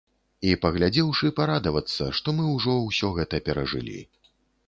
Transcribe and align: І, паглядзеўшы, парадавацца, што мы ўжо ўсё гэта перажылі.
І, 0.51 0.53
паглядзеўшы, 0.63 1.29
парадавацца, 1.39 2.07
што 2.19 2.35
мы 2.37 2.45
ўжо 2.55 2.73
ўсё 2.87 3.13
гэта 3.21 3.43
перажылі. 3.51 4.01